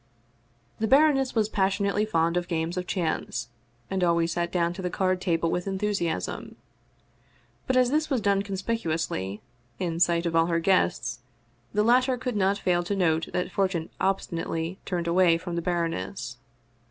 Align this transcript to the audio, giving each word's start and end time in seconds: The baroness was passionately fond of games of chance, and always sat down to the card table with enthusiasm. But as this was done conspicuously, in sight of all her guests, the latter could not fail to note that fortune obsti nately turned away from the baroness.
The 0.79 0.87
baroness 0.87 1.35
was 1.35 1.47
passionately 1.47 2.05
fond 2.07 2.35
of 2.35 2.47
games 2.47 2.75
of 2.75 2.87
chance, 2.87 3.49
and 3.87 4.03
always 4.03 4.31
sat 4.31 4.51
down 4.51 4.73
to 4.73 4.81
the 4.81 4.89
card 4.89 5.21
table 5.21 5.51
with 5.51 5.67
enthusiasm. 5.67 6.55
But 7.67 7.77
as 7.77 7.91
this 7.91 8.09
was 8.09 8.19
done 8.19 8.41
conspicuously, 8.41 9.41
in 9.77 9.99
sight 9.99 10.25
of 10.25 10.35
all 10.35 10.47
her 10.47 10.59
guests, 10.59 11.19
the 11.71 11.83
latter 11.83 12.17
could 12.17 12.35
not 12.35 12.57
fail 12.57 12.81
to 12.81 12.95
note 12.95 13.29
that 13.31 13.51
fortune 13.51 13.91
obsti 14.01 14.31
nately 14.31 14.79
turned 14.85 15.05
away 15.05 15.37
from 15.37 15.55
the 15.55 15.61
baroness. 15.61 16.37